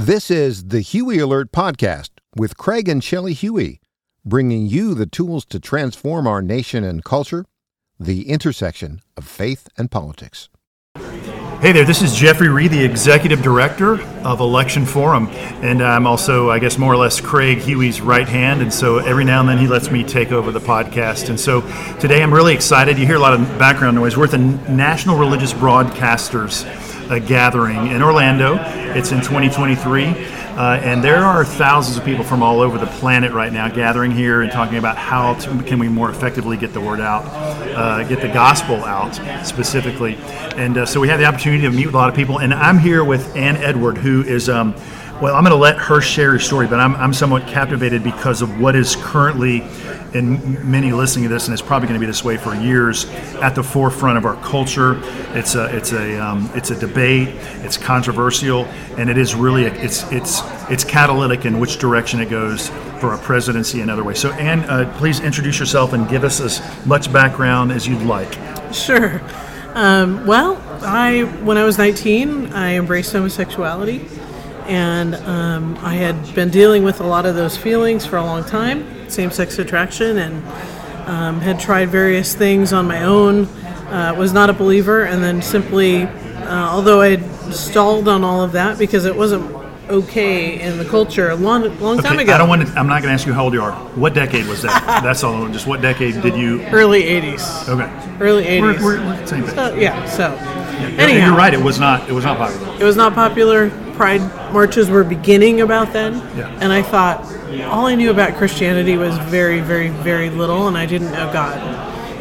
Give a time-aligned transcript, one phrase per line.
[0.00, 3.82] This is the Huey Alert Podcast with Craig and Shelley Huey,
[4.24, 7.44] bringing you the tools to transform our nation and culture,
[7.98, 10.48] the intersection of faith and politics.
[10.96, 15.26] Hey there, this is Jeffery Reed, the Executive Director of Election Forum,
[15.60, 19.26] and I'm also, I guess, more or less Craig Huey's right hand, and so every
[19.26, 21.28] now and then he lets me take over the podcast.
[21.28, 21.60] And so
[21.98, 22.98] today I'm really excited.
[22.98, 24.16] You hear a lot of background noise.
[24.16, 28.56] We're at the National Religious Broadcasters uh, Gathering in Orlando.
[28.94, 30.04] It's in 2023.
[30.06, 34.10] Uh, and there are thousands of people from all over the planet right now gathering
[34.10, 37.24] here and talking about how to, can we more effectively get the word out,
[37.76, 39.14] uh, get the gospel out
[39.46, 40.16] specifically.
[40.56, 42.40] And uh, so we had the opportunity to meet with a lot of people.
[42.40, 44.48] And I'm here with Anne Edward, who is.
[44.48, 44.74] Um,
[45.20, 48.42] well, I'm going to let her share her story, but I'm, I'm somewhat captivated because
[48.42, 49.62] of what is currently
[50.14, 53.04] and many listening to this, and it's probably going to be this way for years,
[53.40, 55.00] at the forefront of our culture.
[55.36, 57.28] It's a it's a um, it's a debate.
[57.62, 58.64] It's controversial,
[58.98, 62.68] and it is really a, it's it's it's catalytic in which direction it goes
[63.00, 64.18] for our presidency and other ways.
[64.18, 68.32] So, Anne, uh, please introduce yourself and give us as much background as you'd like.
[68.74, 69.20] Sure.
[69.74, 74.08] Um, well, I when I was 19, I embraced homosexuality,
[74.70, 78.44] and um, I had been dealing with a lot of those feelings for a long
[78.44, 80.46] time same sex attraction and
[81.08, 83.46] um, had tried various things on my own.
[83.90, 88.40] Uh, was not a believer, and then simply, uh, although I had stalled on all
[88.40, 89.52] of that because it wasn't
[89.88, 92.32] okay in the culture a long, long okay, time ago.
[92.32, 92.72] I don't want to.
[92.74, 93.72] I'm not going to ask you how old you are.
[93.96, 95.02] What decade was that?
[95.02, 95.48] That's all.
[95.48, 96.62] Just what decade did you?
[96.66, 97.68] Early '80s.
[97.68, 98.24] Okay.
[98.24, 98.80] Early '80s.
[98.80, 99.56] We're, we're same thing.
[99.56, 100.06] So, yeah.
[100.06, 100.28] So.
[100.28, 101.52] Yeah, anyhow, you're right.
[101.52, 102.08] It was not.
[102.08, 102.76] It was not popular.
[102.80, 103.70] It was not popular.
[104.00, 106.48] Pride marches were beginning about then, yeah.
[106.62, 107.22] and I thought
[107.64, 111.58] all I knew about Christianity was very, very, very little, and I didn't know God.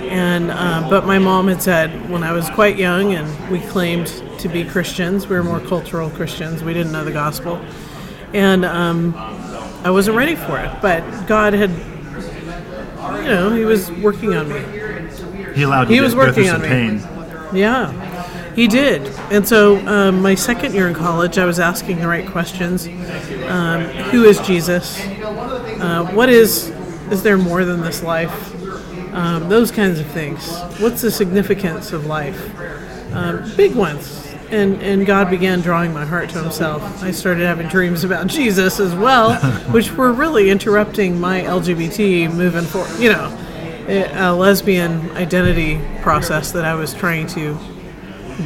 [0.10, 4.08] And uh, but my mom had said when I was quite young, and we claimed
[4.40, 5.28] to be Christians.
[5.28, 6.66] We were more cultural Christians.
[6.66, 7.62] We didn't know the gospel,
[8.34, 9.14] and um,
[9.86, 10.82] I wasn't ready for it.
[10.82, 11.70] But God had,
[13.24, 14.60] you know, He was working on me.
[15.56, 16.68] He allowed he to was working on me.
[16.68, 17.02] pain.
[17.54, 17.90] Yeah,
[18.56, 19.02] he did.
[19.32, 22.88] And so, um, my second year in college, I was asking the right questions.
[23.48, 25.00] Um, who is Jesus?
[25.00, 26.70] Uh, what is,
[27.12, 28.56] is there more than this life?
[29.14, 30.48] Um, those kinds of things.
[30.80, 32.38] What's the significance of life?
[33.14, 34.26] Um, big ones.
[34.52, 37.04] And, and God began drawing my heart to Himself.
[37.04, 39.36] I started having dreams about Jesus as well,
[39.72, 43.00] which were really interrupting my LGBT moving forward.
[43.00, 43.46] You know,
[43.90, 47.58] a lesbian identity process that I was trying to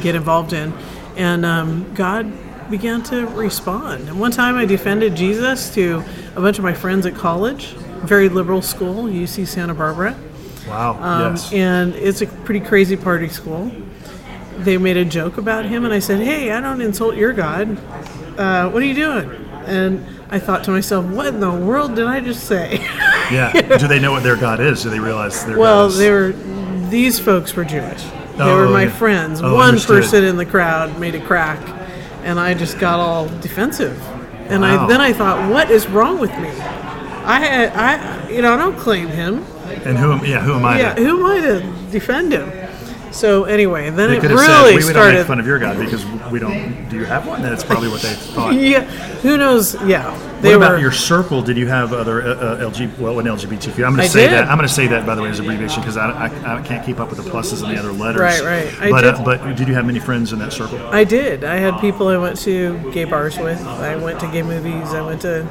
[0.02, 0.72] get involved in.
[1.16, 2.32] And um, God
[2.70, 4.08] began to respond.
[4.08, 6.02] And one time I defended Jesus to
[6.34, 7.72] a bunch of my friends at college,
[8.04, 10.16] very liberal school, UC Santa Barbara.
[10.66, 10.98] Wow.
[11.00, 11.52] Um, yes.
[11.52, 13.70] And it's a pretty crazy party school.
[14.58, 17.76] They made a joke about him, and I said, Hey, I don't insult your God.
[18.38, 19.30] Uh, what are you doing?
[19.66, 22.78] And I thought to myself, What in the world did I just say?
[23.30, 23.52] yeah.
[23.78, 24.82] Do they know what their God is?
[24.82, 25.98] Do they realize their well, God is?
[25.98, 26.32] they were,
[26.88, 28.02] these folks were Jewish.
[28.36, 28.90] They oh, were my yeah.
[28.90, 29.40] friends.
[29.42, 30.02] Oh, One understood.
[30.02, 31.60] person in the crowd made a crack,
[32.24, 34.00] and I just got all defensive.
[34.50, 34.84] And Wow.
[34.84, 36.48] I then I thought, what is wrong with me?
[37.26, 39.44] I had I you know I don't claim him.
[39.84, 40.12] And who?
[40.12, 40.40] am- Yeah.
[40.40, 40.78] Who am I?
[40.78, 42.50] Yeah, to, who am I to defend him?
[43.14, 45.60] So anyway, then they it could have really said we don't make fun of your
[45.60, 46.88] God because we don't.
[46.88, 47.42] Do you have one?
[47.42, 48.54] That's probably what they thought.
[48.54, 48.82] yeah,
[49.22, 49.74] who knows?
[49.84, 50.78] Yeah, What they about were.
[50.80, 51.40] your circle?
[51.40, 52.98] Did you have other uh, uh, LG?
[52.98, 53.86] Well, an LGBTQ.
[53.86, 54.32] I'm going to say did.
[54.32, 54.48] that.
[54.48, 56.84] I'm going to say that by the way as abbreviation because I, I, I can't
[56.84, 58.20] keep up with the pluses and the other letters.
[58.20, 58.80] Right, right.
[58.80, 59.14] I but did.
[59.14, 60.84] Uh, but did you have many friends in that circle?
[60.88, 61.44] I did.
[61.44, 63.64] I had people I went to gay bars with.
[63.64, 64.92] I went to gay movies.
[64.92, 65.48] I went to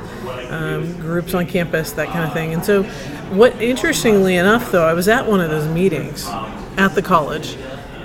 [0.54, 2.54] um, groups on campus, that kind of thing.
[2.54, 2.84] And so,
[3.34, 6.28] what interestingly enough, though, I was at one of those meetings
[6.78, 7.58] at the college,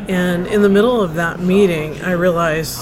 [0.08, 2.80] and in the middle of that meeting, I realized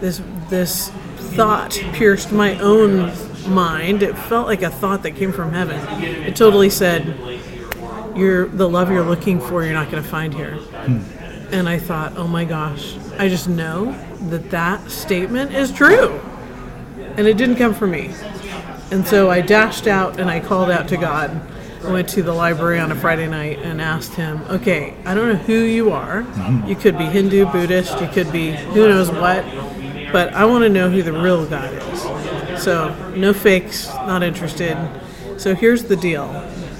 [0.00, 0.90] this this
[1.34, 3.12] thought pierced my own
[3.48, 4.02] mind.
[4.02, 5.80] It felt like a thought that came from heaven.
[6.02, 7.16] It totally said,
[8.14, 9.64] "You're the love you're looking for.
[9.64, 11.00] You're not going to find here." Hmm.
[11.54, 13.92] And I thought, oh my gosh, I just know
[14.28, 16.20] that that statement is true.
[17.16, 18.12] And it didn't come from me.
[18.90, 21.40] And so I dashed out and I called out to God.
[21.84, 25.36] Went to the library on a Friday night and asked him, okay, I don't know
[25.36, 26.26] who you are.
[26.66, 29.44] You could be Hindu, Buddhist, you could be who knows what,
[30.12, 32.62] but I want to know who the real God is.
[32.62, 34.76] So, no fakes, not interested.
[35.36, 36.24] So here's the deal.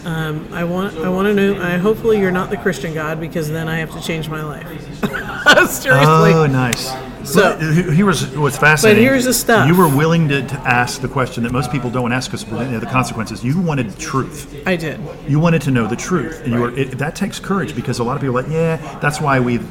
[0.04, 1.62] Um, I want I want to know.
[1.62, 4.66] I hopefully you're not the Christian God because then I have to change my life.
[5.70, 6.32] Seriously.
[6.32, 6.90] Oh, nice.
[7.24, 9.02] So- here was what's fascinating.
[9.04, 9.66] But here's the stuff.
[9.68, 12.80] You were willing to, to ask the question that most people don't ask because of
[12.80, 13.44] the consequences.
[13.44, 14.62] You wanted truth.
[14.66, 15.00] I did.
[15.26, 16.76] You wanted to know the truth, and you were.
[16.76, 19.66] It, that takes courage because a lot of people are like, yeah, that's why we've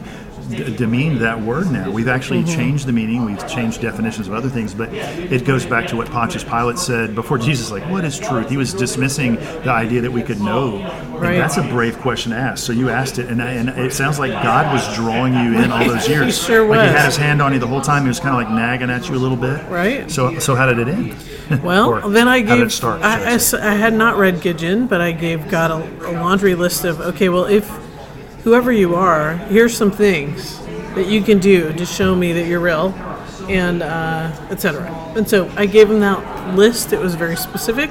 [0.50, 1.90] d- demeaned that word now.
[1.92, 2.56] We've actually Mm-hmm.
[2.56, 3.26] changed the meaning.
[3.26, 7.16] We've changed definitions of other things, but it goes back to what Pontius Pilate said
[7.16, 7.72] before Jesus.
[7.72, 8.50] Like, what is truth?
[8.50, 10.82] He was dismissing the idea that we could know.
[11.14, 11.38] Right.
[11.38, 12.66] that's a brave question to ask.
[12.66, 15.88] So you asked it, and, and it sounds like God was drawing you in all
[15.88, 16.26] those years.
[16.38, 18.02] He sure Like he had his hand on you the whole time.
[18.04, 19.64] He was kind of like nagging at you a little bit.
[19.70, 20.10] Right.
[20.12, 21.16] So so how did it end?
[21.62, 22.58] Well, then I how gave.
[22.60, 23.02] did it start?
[23.02, 23.58] I, I I say?
[23.58, 27.00] s- I had not read Gideon, but I gave God a, a laundry list of
[27.02, 27.30] okay.
[27.30, 27.70] Well, if
[28.44, 30.60] whoever you are, here's some things
[30.96, 32.90] that you can do to show me that you're real,
[33.50, 34.86] and uh, etc.
[35.16, 36.94] And so I gave him that list.
[36.94, 37.90] It was very specific,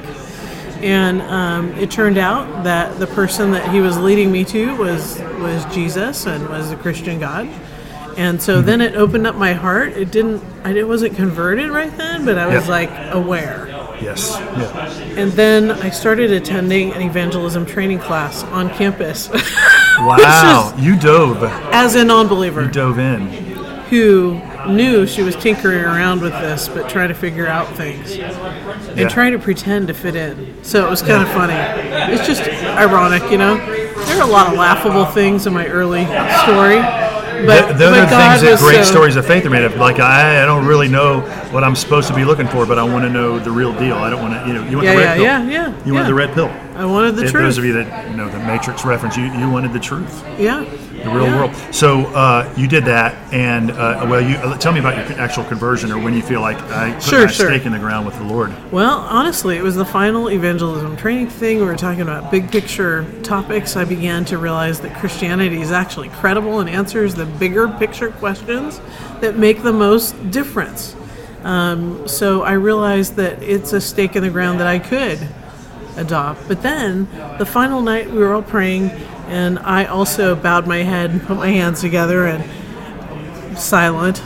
[0.82, 5.19] and um, it turned out that the person that he was leading me to was
[5.40, 7.48] was Jesus and was a Christian God.
[8.16, 9.94] And so then it opened up my heart.
[9.94, 10.43] It didn't.
[10.64, 12.70] I it wasn't converted right then, but I was Yeah.
[12.70, 13.69] like aware.
[14.02, 14.37] yes.
[14.38, 14.90] Yeah.
[15.20, 19.28] And then I started attending an evangelism training class on campus
[20.06, 20.74] Wow.
[20.78, 21.42] you dove.
[21.72, 23.28] as a non-believer You dove in.
[23.90, 28.98] who knew she was tinkering around with this, but trying to figure out things and
[28.98, 29.08] Yeah.
[29.08, 30.54] trying to pretend to fit in.
[30.62, 31.54] So it was kind of funny.
[32.12, 32.42] It's just
[32.76, 33.56] ironic, you know.
[34.06, 36.04] There are a lot of laughable things in my early
[36.42, 36.80] story,
[37.46, 39.76] but, Th- those are God things that great so- stories of faith are made of.
[39.76, 41.20] Like I, I don't really know
[41.52, 43.96] what I'm supposed to be looking for, but I want to know the real deal.
[43.96, 45.50] I don't want to, you know, you want Yeah, the red yeah, pill.
[45.50, 45.92] yeah, yeah, You yeah.
[45.92, 46.50] wanted the red pill.
[46.74, 47.44] I wanted the truth.
[47.44, 51.10] Those of you that know the Matrix reference, you, you wanted the truth, yeah, the
[51.10, 51.36] real yeah.
[51.36, 51.54] world.
[51.74, 55.44] So uh, you did that, and uh, well, you uh, tell me about your actual
[55.44, 57.50] conversion, or when you feel like I put Sure, my sure.
[57.50, 58.52] stake in the ground with the Lord.
[58.72, 61.58] Well, honestly, it was the final evangelism training thing.
[61.58, 63.76] We were talking about big picture topics.
[63.76, 68.80] I began to realize that Christianity is actually credible and answers the bigger picture questions
[69.20, 70.96] that make the most difference.
[71.44, 75.19] Um, so I realized that it's a stake in the ground that I could
[75.96, 76.46] adopt.
[76.48, 77.08] But then,
[77.38, 78.90] the final night, we were all praying,
[79.28, 82.44] and I also bowed my head and put my hands together and
[83.58, 84.22] silent.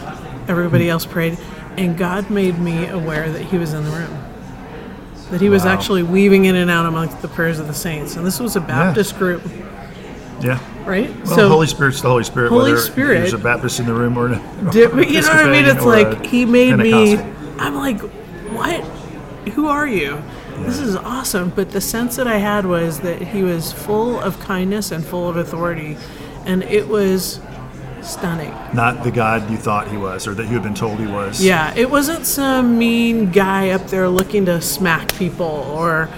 [0.48, 1.38] Everybody else prayed,
[1.76, 4.18] and God made me aware that He was in the room.
[5.30, 5.72] That He was Wow.
[5.72, 8.16] actually weaving in and out amongst the prayers of the saints.
[8.16, 9.42] And this was a Baptist group,
[10.40, 10.60] Yeah.
[10.86, 11.10] right?
[11.26, 12.50] Well, Holy Spirit's the Holy Spirit.
[12.50, 15.36] Holy whether Spirit- There's a Baptist in the room or, Di- but you know what
[15.46, 15.64] I mean?
[15.64, 17.18] It's like he made me.
[17.58, 18.00] I'm like,
[18.52, 18.84] what?
[19.54, 20.18] Who are you?
[20.60, 21.50] This is awesome.
[21.50, 25.28] But the sense that I had was that he was full of kindness and full
[25.28, 25.96] of authority,
[26.44, 27.40] and it was
[28.02, 28.54] stunning.
[28.72, 31.44] Not the God you thought he was, or that you had been told he was.
[31.44, 36.08] Yeah, it wasn't some mean guy up there looking to smack people or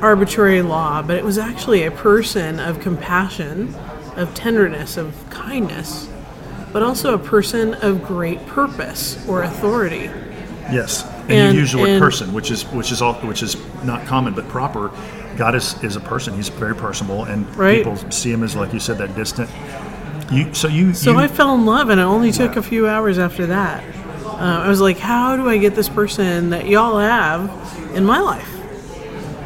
[0.00, 3.72] arbitrary law, but it was actually a person of compassion,
[4.16, 6.08] of tenderness, of kindness,
[6.72, 10.10] but also a person of great purpose or authority.
[10.72, 13.56] Yes, and, And- you use the word person, which is which is all which is
[13.84, 14.90] not common but proper.
[15.36, 16.34] God is, is a person.
[16.34, 17.78] He's very personable, and Right.
[17.78, 19.48] people see him as like you said that distant.
[20.30, 22.86] You so you So you, I fell in love, and it only took a few
[22.86, 23.82] hours after that.
[24.26, 27.50] Uh, I was like, how do I get this person that y'all have
[27.94, 28.48] in my life?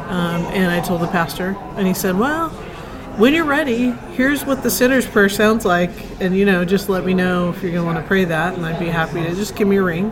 [0.09, 2.49] Um, and I told the pastor, and he said, well,
[3.17, 5.91] when you're ready, here's what the sinner's prayer sounds like,
[6.21, 8.65] and you know, just let me know if you're gonna want to pray that, and
[8.65, 10.11] I'd be happy to just give me a ring.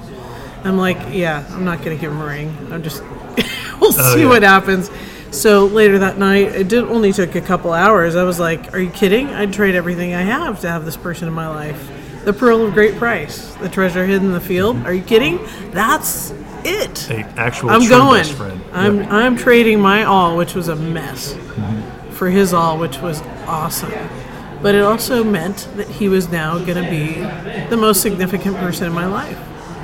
[0.65, 2.55] I'm like, yeah, I'm not gonna give him a ring.
[2.71, 3.01] I'm just,
[3.79, 4.27] we'll see Oh, yeah.
[4.27, 4.89] what happens.
[5.31, 8.15] So later that night, it did only took a couple hours.
[8.15, 9.27] I was like, "Are you kidding?
[9.27, 11.91] I'd trade everything I have to have this person in my life.
[12.23, 14.77] The pearl of great price, the treasure hidden in the field.
[14.85, 15.39] Are you kidding?
[15.71, 16.31] That's
[16.63, 17.09] it.
[17.11, 18.21] a actual I'm going.
[18.21, 18.61] best friend.
[18.71, 19.15] I'm Yeah.
[19.15, 22.11] I'm trading my all, which was a mess, Mm-hmm.
[22.11, 23.91] for his all, which was awesome.
[24.61, 27.15] But it also meant that he was now going to be
[27.69, 29.37] the most significant person in my life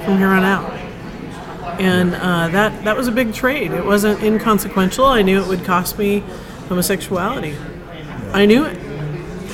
[0.05, 0.71] from here on out.
[1.79, 3.71] And uh, that that was a big trade.
[3.71, 5.05] It wasn't inconsequential.
[5.05, 6.23] I knew it would cost me
[6.69, 7.55] homosexuality.
[8.33, 8.77] I knew it,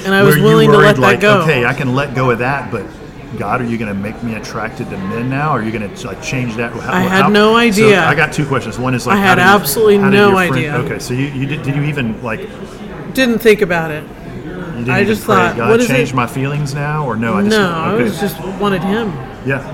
[0.05, 1.41] and I was Were willing you to worried, let that go.
[1.41, 2.85] Okay, I can let go of that, but
[3.37, 5.49] God, are you going to make me attracted to men now?
[5.49, 6.71] Are you going to like change that?
[6.73, 8.03] How, I had no so idea.
[8.03, 8.77] I got two questions.
[8.79, 10.75] One is like, I had you- absolutely no friend- idea.
[10.77, 12.41] Okay, so you, you did, did you even like
[13.13, 14.03] Didn't think about it.
[14.89, 17.33] I just pray, thought, God what is change it- my feelings now or no?
[17.35, 18.03] I just, No, I okay.
[18.03, 19.07] was just wanted him.
[19.45, 19.73] yeah.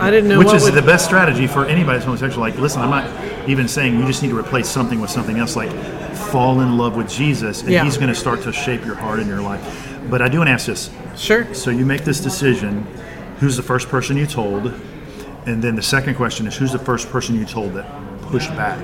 [0.00, 2.40] I didn't know Which is would, the best strategy for anybody that's homosexual.
[2.40, 5.56] Like, listen, I'm not even saying you just need to replace something with something else.
[5.56, 5.70] Like,
[6.30, 7.84] fall in love with Jesus, and Yeah.
[7.84, 9.60] He's going to start to shape your heart and your life.
[10.08, 11.52] But I do want to ask this: Sure.
[11.54, 12.86] so you make this decision.
[13.40, 14.72] Who's the first person you told?
[15.46, 17.86] And then the second question is, who's the first person you told that
[18.22, 18.78] pushed back?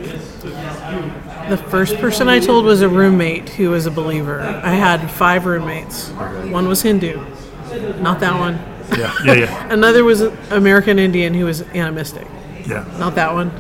[1.51, 4.41] The first person I told was a roommate who was a believer.
[4.41, 6.09] I had five roommates.
[6.11, 7.21] One was Hindu,
[8.01, 8.59] not that one.
[8.97, 12.27] Yeah, yeah, yeah, Another was an American Indian who was animistic,
[12.67, 12.85] yeah.
[12.99, 13.51] not that one.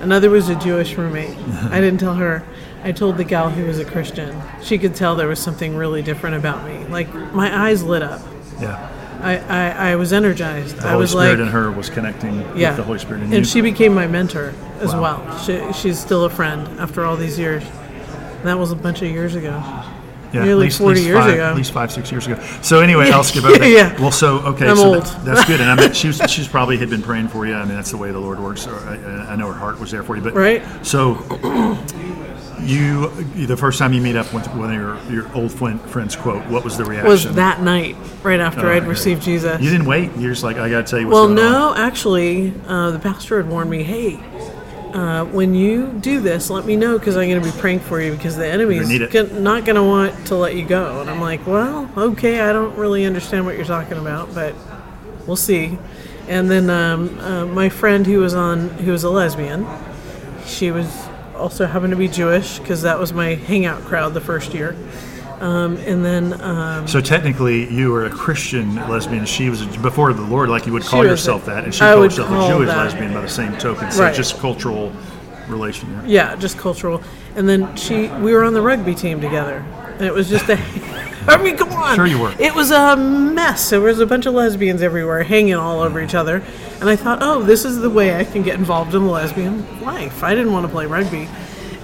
[0.00, 1.30] Another was a Jewish roommate.
[1.36, 1.68] Uh-huh.
[1.72, 2.44] I didn't tell her.
[2.84, 4.40] I told the gal who was a Christian.
[4.62, 6.84] She could tell there was something really different about me.
[6.86, 8.20] Like my eyes lit up.
[8.60, 8.94] Yeah.
[9.20, 10.76] I, I, I was energized.
[10.76, 13.22] The I Holy was Spirit like, in her was connecting yeah, with the Holy Spirit
[13.22, 13.44] in and you.
[13.44, 15.00] she became my mentor as Wow.
[15.26, 15.38] well.
[15.40, 17.64] She, she's still a friend after all these years.
[18.44, 19.60] That was a bunch of years ago.
[20.32, 21.44] Yeah, nearly at least, 40 least years five, ago.
[21.50, 22.40] At least five, six years ago.
[22.62, 23.68] So anyway, I'll skip over Yeah, that.
[23.96, 24.00] yeah.
[24.00, 25.04] Well, so okay, I'm so old.
[25.04, 25.60] that- that's good.
[25.60, 27.54] And I mean, she was, she's probably had been praying for you.
[27.54, 28.66] I mean, that's the way the Lord works.
[28.66, 28.96] I,
[29.30, 30.22] I know her heart was there for you.
[30.22, 30.62] But Right.
[30.86, 31.14] So
[32.60, 33.08] you,
[33.46, 36.64] the first time you meet up with one of your, your old friends, quote, what
[36.64, 37.08] was the reaction?
[37.08, 38.88] Was that night right after Oh, I'd okay.
[38.88, 39.60] received Jesus?
[39.62, 40.10] You didn't wait.
[40.18, 41.52] You're just like, I got to tell you what's Well, going on.
[41.52, 44.14] no, actually, uh, the pastor had warned me, hey,
[44.94, 48.00] uh, when you do this, let me know because I'm going to be praying for
[48.00, 48.88] you because the enemy's
[49.32, 51.00] not going to want to let you go.
[51.00, 54.54] And I'm like, well, okay, I don't really understand what you're talking about, but
[55.26, 55.78] we'll see.
[56.26, 59.66] And then um, uh, my friend who was on, who was a lesbian,
[60.46, 64.52] she was also happened to be Jewish because that was my hangout crowd the first
[64.54, 64.76] year.
[65.40, 69.24] Um, and then um, So technically, you were a Christian lesbian.
[69.24, 71.92] She was a, before the Lord, like you would call yourself that, and she I
[71.92, 72.76] called herself a Jewish that.
[72.76, 73.90] lesbian by the same token.
[73.92, 74.14] So Right.
[74.14, 74.92] just cultural
[75.48, 75.92] relation.
[75.96, 76.06] there.
[76.06, 77.02] Yeah, just cultural.
[77.36, 79.64] And then she, we were on the rugby team together,
[79.98, 80.58] and it was just a.
[81.28, 81.94] I mean, come on.
[81.94, 82.34] Sure you were.
[82.40, 83.70] It was a mess.
[83.70, 86.42] There was a bunch of lesbians everywhere, hanging all over each other,
[86.80, 89.82] and I thought, oh, this is the way I can get involved in the lesbian
[89.82, 90.22] life.
[90.24, 91.28] I didn't want to play rugby,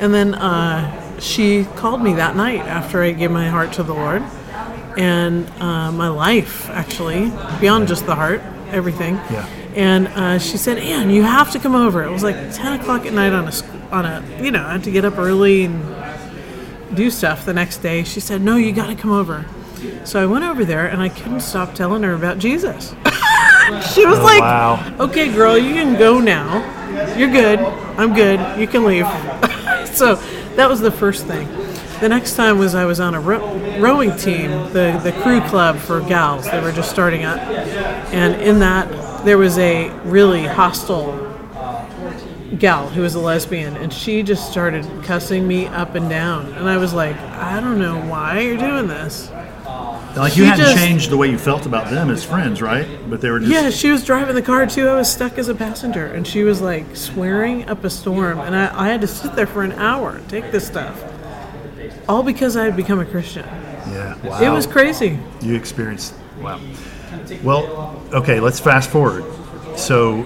[0.01, 3.95] and then uh, she called me that night after I gave my heart to the
[3.95, 4.23] Lord,
[4.97, 9.15] and uh, my life actually beyond just the heart, everything.
[9.15, 9.49] Yeah.
[9.75, 13.07] And uh, she said, "Anne, you have to come over." It was like ten o'clock
[13.07, 13.53] at night on a
[13.91, 17.79] on a you know I had to get up early and do stuff the next
[17.79, 18.05] day.
[18.05, 19.47] She said, "No, you got to come over."
[20.05, 22.91] So I went over there and I couldn't stop telling her about Jesus.
[23.93, 24.97] she was like, Oh, wow.
[25.01, 26.63] "Okay, girl, you can go now.
[27.17, 27.59] You're good.
[27.99, 28.61] I'm good.
[28.61, 29.07] You can leave."
[29.97, 30.17] so
[30.57, 31.49] that was the first thing.
[32.01, 35.79] The next time was I was on a row- rowing team, the the crew club
[35.79, 36.51] for gals.
[36.51, 41.21] They were just starting up, and in that there was a really hostile
[42.59, 46.69] gal who was a lesbian and she just started cussing me up and down and
[46.69, 49.29] i was like i don't know why you're doing this
[50.17, 52.87] Like you She hadn't just- changed the way you felt about them as friends, right?
[53.11, 55.49] But they were just yeah she was driving the car too i was stuck as
[55.49, 59.07] a passenger and she was like swearing up a storm and i, I had to
[59.07, 61.03] sit there for an hour take this stuff
[62.09, 64.17] all because i had become a christian yeah.
[64.25, 64.41] Wow.
[64.43, 66.61] it was crazy You experienced wow.
[67.43, 69.25] Well, okay, let's fast forward.
[69.77, 70.25] So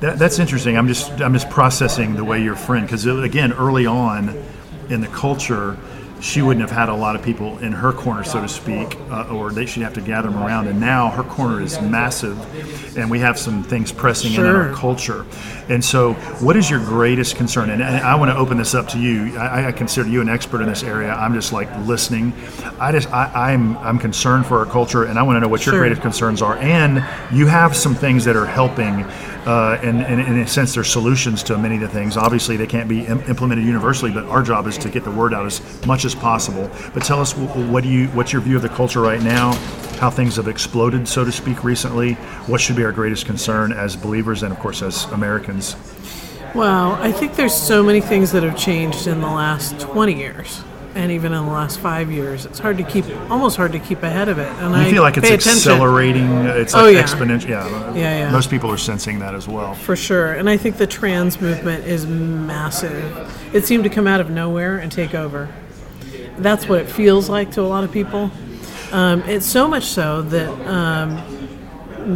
[0.00, 0.76] that, that's interesting.
[0.76, 4.42] I'm just I'm just processing the way your friend because uh, again, early on
[4.90, 5.76] in the culture,
[6.20, 9.28] she wouldn't have had a lot of people in her corner, so to speak, uh,
[9.28, 10.68] or they she'd have to gather them around.
[10.68, 14.72] And now her corner is massive, and we have some things pressing in in our
[14.72, 15.26] culture.
[15.68, 17.70] And so, what is your greatest concern?
[17.70, 19.36] And, and I want to open this up to you.
[19.38, 21.12] I, I consider you an expert in this area.
[21.12, 22.32] I'm just like listening.
[22.78, 25.64] I just I, I'm I'm concerned for our culture, and I want to know what
[25.66, 25.80] your Sure.
[25.80, 26.56] greatest concerns are.
[26.58, 27.04] And
[27.36, 29.04] you have some things that are helping.
[29.44, 32.16] Uh, and, and in a sense, they're solutions to many of the things.
[32.16, 35.34] Obviously, they can't be Im- implemented universally, but our job is to get the word
[35.34, 36.70] out as much as possible.
[36.92, 39.52] But tell us, what do you, what's your view of the culture right now?
[40.00, 42.14] How things have exploded, so to speak, recently?
[42.46, 45.76] What should be our greatest concern as believers and, of course, as Americans?
[46.54, 50.62] Well, I think there's so many things that have changed in the last 20 years,
[50.94, 52.46] and even in the last five years.
[52.46, 54.46] It's hard to keep, almost hard to keep ahead of it.
[54.62, 56.30] And I I feel like it's attention accelerating.
[56.46, 57.02] It's Oh, yeah.
[57.02, 57.48] exponential.
[57.48, 58.30] Yeah, Yeah, yeah.
[58.30, 59.74] Most people are sensing that as well.
[59.74, 60.32] for sure.
[60.34, 63.50] And I think the trans movement is massive.
[63.52, 65.48] It seemed to come out of nowhere and take over.
[66.38, 68.30] That's what it feels like to a lot of people.
[68.92, 71.20] Um, it's so much so that um,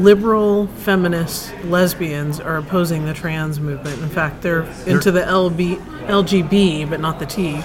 [0.02, 4.00] liberal feminist lesbians are opposing the trans movement.
[4.02, 7.60] In fact, they're into the LB, LGB, but not the T.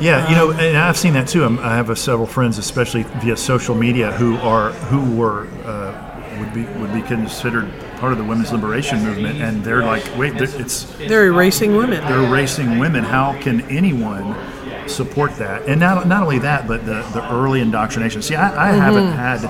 [0.00, 1.44] Yeah, you know, Um, and I've seen that too.
[1.60, 6.64] I have several friends, especially via social media, who are who were uh, would be
[6.80, 11.26] would be considered part of the women's liberation movement, and they're like, wait, it's They're
[11.26, 12.02] erasing women.
[12.04, 13.04] they're erasing women.
[13.04, 14.34] How can anyone
[14.90, 15.68] support that?
[15.68, 18.22] And not not only that, but the the early indoctrination.
[18.22, 19.16] See, I, I haven't mm-hmm.
[19.16, 19.44] had.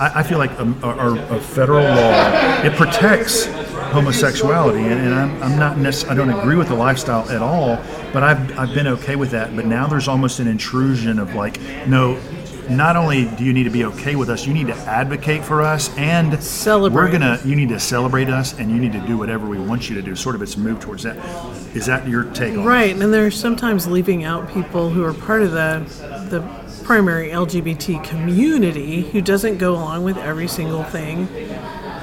[0.00, 3.46] I, I feel like our, our, our federal law it protects
[3.92, 7.78] homosexuality, and, and I'm, I'm not necess- I don't agree with the lifestyle at all.
[8.12, 9.54] But I've I've been okay with that.
[9.54, 12.18] But now there's almost an intrusion of like, no.
[12.70, 15.62] Not only do you need to be okay with us, you need to advocate for
[15.62, 17.02] us, and Celebrate.
[17.02, 19.88] We're gonna you need to celebrate us and you need to do whatever we want
[19.88, 20.14] you to do.
[20.14, 21.16] Sort of it's moved towards that.
[21.74, 22.64] Is that your take on?
[22.64, 25.84] Right, and they're sometimes leaving out people who are part of the
[26.30, 26.42] the
[26.84, 31.28] primary LGBT community who doesn't go along with every single thing,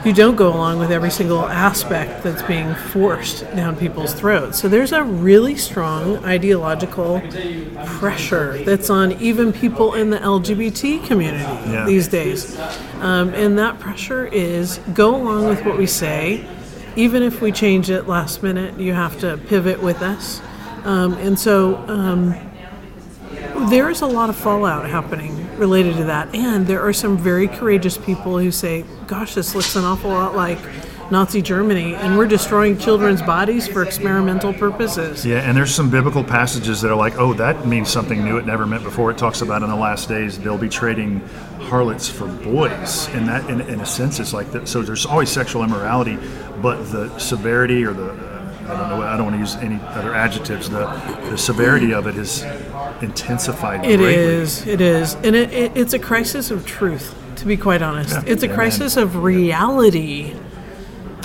[0.09, 4.59] who don't go along with every single aspect that's being forced down people's throats.
[4.59, 7.21] So there's a really strong ideological
[7.85, 11.85] pressure that's on even people in the LGBT community Yeah.
[11.85, 12.57] these days.
[13.01, 16.43] Um, and that pressure is go along with what we say.
[16.95, 20.41] Even if we change it last minute, you have to pivot with us.
[20.85, 22.33] Um, and so um,
[23.69, 26.33] there is a lot of fallout happening related to that.
[26.33, 30.35] And there are some very courageous people who say, gosh, this looks an awful lot
[30.35, 30.57] like
[31.11, 35.25] Nazi Germany, and we're destroying children's bodies for experimental purposes.
[35.25, 38.45] Yeah, and there's some biblical passages that are like, oh, that means something new it
[38.45, 39.09] never meant before.
[39.09, 41.19] It talks about in the last days they'll be trading
[41.61, 44.67] harlots for boys, and that, in, in a sense, it's like that.
[44.67, 46.17] So there's always sexual immorality,
[46.61, 48.29] but the severity or the
[48.69, 49.01] I don't know.
[49.01, 50.69] I don't want to use any other adjectives.
[50.69, 50.85] The
[51.31, 52.43] the severity of it is
[53.01, 53.85] intensified.
[53.85, 54.13] It greatly.
[54.15, 57.15] is, it is, and it, it, it's a crisis of truth.
[57.37, 58.23] To be quite honest, Yeah.
[58.25, 58.55] it's a Amen.
[58.57, 60.35] crisis of reality.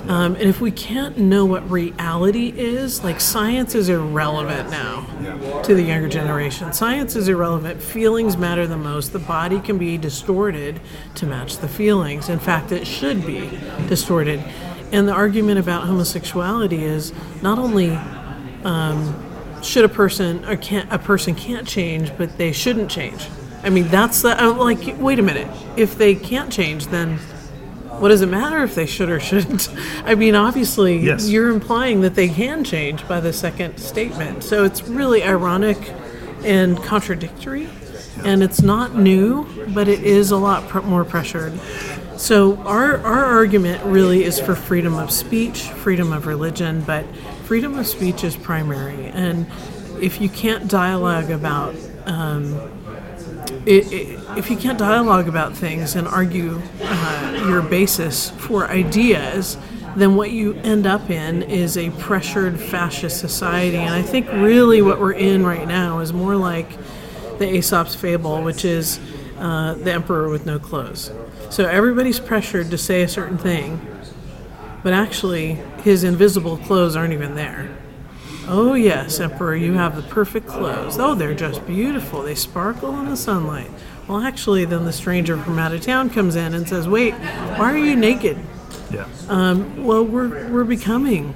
[0.07, 5.75] Um, and if we can't know what reality is, like science is irrelevant now to
[5.75, 6.75] the younger generation.
[6.75, 7.83] Science is irrelevant.
[7.83, 9.15] Feelings matter the most.
[9.15, 10.79] The body can be distorted
[11.15, 12.29] to match the feelings.
[12.29, 13.49] In fact, it should be
[13.89, 14.45] distorted.
[14.93, 17.99] And the argument about homosexuality is not only
[19.65, 23.27] should a person or can't a person can't change, but they shouldn't change.
[23.63, 24.79] I mean, that's the I'm like.
[24.99, 25.49] Wait a minute.
[25.77, 27.17] If they can't change, then
[27.99, 29.69] what does it matter if they should or shouldn't?
[30.05, 31.29] I mean, obviously, Yes.
[31.31, 34.43] you're implying that they can change by the second statement.
[34.45, 35.79] So it's really ironic
[36.45, 37.69] and contradictory,
[38.23, 41.59] and it's not new, but it is a lot pr- more pressured.
[42.17, 47.05] So our our argument really is for freedom of speech, freedom of religion, but
[47.45, 49.07] freedom of speech is primary.
[49.07, 49.47] And
[50.01, 51.75] if you can't dialogue about
[52.07, 52.55] um,
[53.67, 59.57] it, it, if you can't dialogue about things and argue uh, your basis for ideas,
[59.97, 63.77] then what you end up in is a pressured fascist society.
[63.77, 66.69] And I think really what we're in right now is more like
[67.39, 68.99] the Aesop's fable, which is
[69.39, 71.11] uh, the emperor with no clothes.
[71.51, 73.81] So everybody's pressured to say a certain thing,
[74.85, 77.77] but actually his invisible clothes aren't even there.
[78.47, 80.99] Oh, yes, Emperor, you have the perfect clothes.
[80.99, 82.23] Oh, they're just beautiful.
[82.23, 83.71] They sparkle in the sunlight.
[84.07, 87.73] Well, actually, then the stranger from out of town comes in and says, Wait, why
[87.73, 88.37] are you naked?
[88.93, 89.09] Yeah.
[89.29, 91.35] Um, well, we're, we're becoming,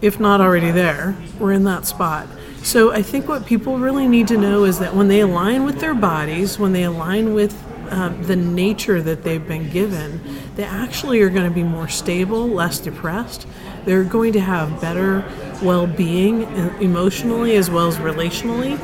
[0.00, 2.26] if not already there, we're in that spot.
[2.62, 5.80] So I think what people really need to know is that when they align with
[5.80, 7.62] their bodies, when they align with
[7.92, 10.20] uh, the nature that they've been given,
[10.56, 13.46] they actually are going to be more stable, less depressed.
[13.84, 15.24] They're going to have better
[15.62, 16.42] well being
[16.80, 18.78] emotionally as well as relationally.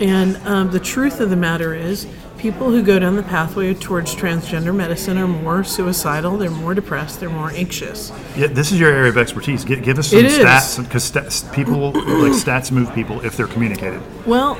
[0.00, 2.06] And um, the truth of the matter is,
[2.52, 7.18] people who go down the pathway towards transgender medicine are more suicidal, they're more depressed,
[7.18, 8.12] they're more anxious.
[8.36, 9.64] Yeah, this is your area of expertise.
[9.64, 13.48] Give, give us some It stats because stats, people like stats move people if they're
[13.48, 14.00] communicated.
[14.26, 14.54] Well,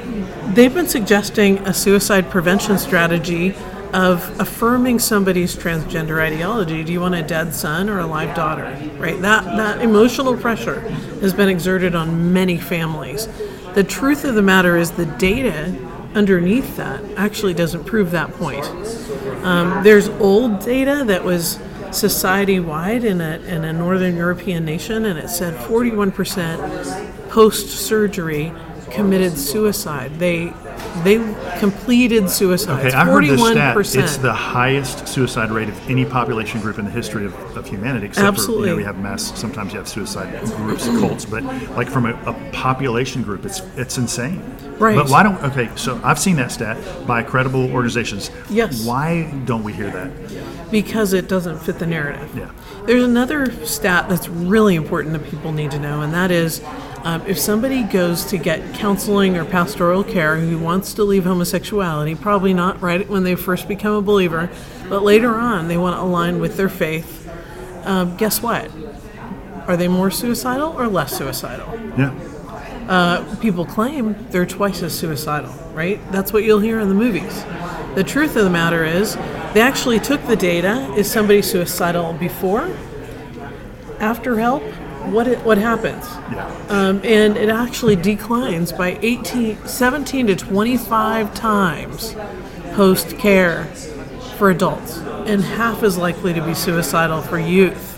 [0.49, 3.55] they've been suggesting a suicide prevention strategy
[3.93, 6.83] of affirming somebody's transgender ideology.
[6.83, 8.65] Do you want a dead son or a live daughter?
[8.99, 9.23] Right?
[9.23, 10.81] That that emotional pressure
[11.21, 13.29] has been exerted on many families.
[13.75, 15.73] The truth of the matter is the data
[16.17, 18.65] underneath that actually doesn't prove that point.
[19.45, 21.61] Um, there's old data that was
[21.93, 28.53] society wide in a, in a northern European nation, and it said 41% post surgery
[28.91, 30.19] committed suicide.
[30.19, 30.53] They
[31.05, 31.17] they
[31.59, 32.87] completed suicide.
[32.87, 33.77] Okay, I heard this stat.
[33.77, 34.03] 41%.
[34.03, 38.07] It's the highest suicide rate of any population group in the history of, of humanity.
[38.07, 38.69] Except for you Absolutely.
[38.71, 39.39] know we have mass.
[39.39, 41.43] Sometimes you have suicide groups, cults, but
[41.77, 44.43] like from a, a population group, it's it's insane.
[44.79, 44.97] Right.
[44.97, 45.43] But why don't?
[45.43, 48.31] Okay, so I've seen that stat by credible organizations.
[48.51, 48.85] Yes.
[48.85, 50.11] Why don't we hear that?
[50.71, 52.35] because it doesn't fit the narrative.
[52.37, 52.51] Yeah.
[52.87, 56.61] There's another stat that's really important that people need to know, and that is
[57.07, 62.17] um, if somebody goes to get counseling or pastoral care who wants to leave homosexuality,
[62.17, 64.51] probably not right when they first become a believer,
[64.89, 67.31] but later on they want to align with their faith,
[67.85, 68.69] um, guess what?
[69.69, 71.73] Are they more suicidal or less suicidal?
[71.97, 72.13] Yeah.
[73.41, 76.01] people claim they're twice as suicidal, right?
[76.11, 77.45] That's what you'll hear in the movies.
[77.95, 79.15] The truth of the matter is,
[79.55, 80.93] they actually took the data.
[80.97, 82.69] Is somebody suicidal before?
[84.01, 84.65] After help?
[85.13, 86.05] What, it, what happens?
[86.33, 86.47] Yeah.
[86.69, 92.15] Um, and it actually declines by 18, 17 to 25 times
[92.73, 93.65] post care
[94.37, 97.95] for adults, and half as likely to be suicidal for youth.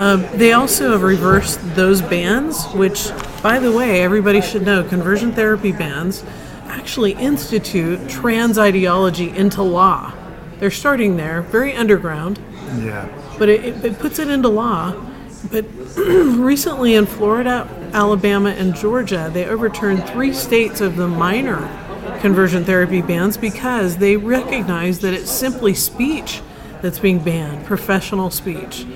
[0.00, 3.10] Um, they also have reversed those bans, which,
[3.42, 6.24] by the way, everybody should know conversion therapy bans
[6.64, 10.12] actually institute trans ideology into law.
[10.58, 12.40] They're starting there, very underground.
[12.78, 13.08] Yeah.
[13.38, 14.92] but it, it, it puts it into law.
[15.50, 15.64] But
[15.96, 21.68] recently in Florida, Alabama, and Georgia, they overturned three states of the minor
[22.20, 26.40] conversion therapy bans because they recognize that it's simply speech
[26.80, 28.86] that's being banned, professional speech.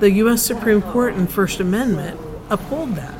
[0.00, 0.42] The U.S.
[0.42, 3.14] Supreme Court and First Amendment uphold that.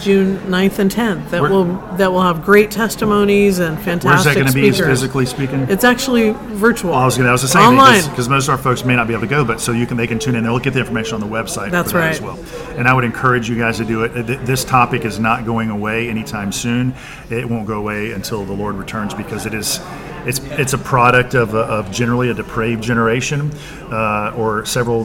[0.00, 1.64] June 9th and 10th that Where- will
[1.96, 4.86] that will have great testimonies and fantastic Where's that going to be, speakers.
[4.86, 5.60] physically speaking?
[5.68, 6.90] It's actually virtual.
[6.92, 8.02] Well, I was going to, I was the same Online.
[8.08, 9.96] because most of our folks may not be able to go, but so you can
[9.96, 10.44] they can tune in.
[10.44, 11.70] They'll get the information on the website.
[11.70, 12.36] That's for that as right.
[12.36, 12.76] well.
[12.78, 14.26] And I would encourage you guys to do it.
[14.26, 16.94] Th- This topic is not going away anytime soon.
[17.30, 19.80] It won't go away until the Lord returns because it is.
[20.26, 23.52] It's, it's a product of, a, of generally a depraved generation
[23.92, 25.04] uh, or several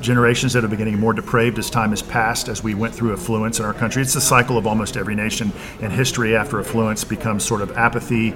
[0.00, 3.58] generations that are beginning more depraved as time has passed as we went through affluence
[3.58, 4.02] in our country.
[4.02, 8.32] It's the cycle of almost every nation in history after affluence becomes sort of apathy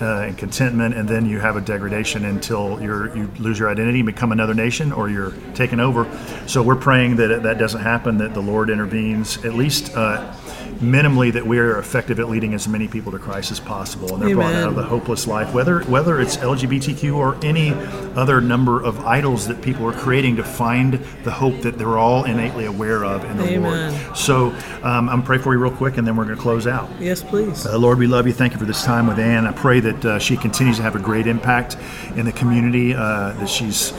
[0.00, 4.00] uh, and contentment, and then you have a degradation until you're, you lose your identity
[4.00, 6.06] and become another nation or you're taken over.
[6.46, 9.96] So we're praying that that doesn't happen, that the Lord intervenes, at least.
[9.96, 10.34] Uh,
[10.76, 14.22] minimally that we are effective at leading as many people to Christ as possible and
[14.22, 17.70] they're brought out of the hopeless life whether whether it's LGBTQ or any
[18.14, 22.24] other number of idols that people are creating to find the hope that they're all
[22.24, 23.92] innately aware of in the Amen.
[23.92, 24.16] Lord.
[24.16, 26.88] So um, I'm pray for you real quick and then we're going to close out.
[27.00, 27.66] yes, please.
[27.66, 28.32] Uh, Lord, we love you.
[28.32, 29.46] Thank you for this time with Anne.
[29.46, 31.76] I pray that uh, she continues to have a great impact
[32.14, 33.92] in the community uh, that she's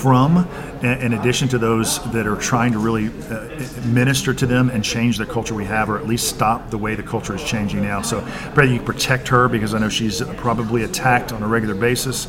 [0.00, 0.48] from,
[0.82, 3.48] in addition to those that are trying to really uh,
[3.84, 6.94] minister to them and change the culture we have, or at least stop the way
[6.94, 8.00] the culture is changing now.
[8.02, 8.22] So
[8.54, 12.26] pray that you protect her because I know she's probably attacked on a regular basis,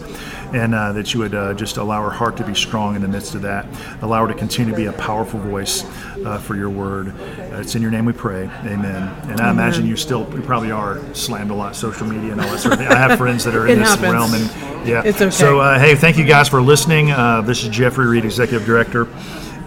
[0.54, 3.08] and uh, that you would uh, just allow her heart to be strong in the
[3.08, 3.66] midst of that.
[4.02, 5.86] Allow her to continue to be a powerful voice
[6.26, 7.08] uh, for your word.
[7.08, 8.44] Uh, it's in your name we pray.
[8.66, 9.08] Amen.
[9.30, 12.50] And I imagine you still, you probably are slammed a lot, social media and all
[12.50, 12.90] that sort of thing.
[12.90, 14.12] I have friends that are in this happens.
[14.12, 15.04] realm, and yeah.
[15.06, 15.30] It's okay.
[15.32, 17.12] So, uh, hey, thank you guys for listening.
[17.12, 19.08] Uh, is Jeffery Reed, Executive Director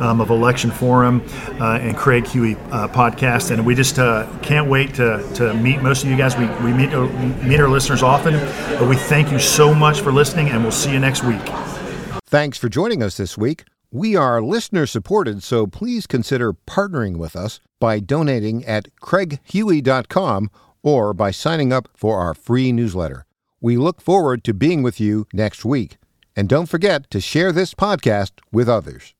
[0.00, 1.22] um, of Election Forum
[1.60, 5.82] uh, and Craig Huey uh, podcast, and we just uh, can't wait to, to meet
[5.82, 6.36] most of you guys.
[6.36, 7.06] We, we meet uh,
[7.44, 8.34] meet our listeners often,
[8.78, 11.42] but we thank you so much for listening, and we'll see you next week.
[12.26, 13.64] Thanks for joining us this week.
[13.90, 20.50] We are listener supported, so please consider partnering with us by donating at craighuey.com
[20.82, 23.24] or by signing up for our free newsletter.
[23.60, 25.96] We look forward to being with you next week.
[26.36, 29.14] And don't forget to share this podcast with others.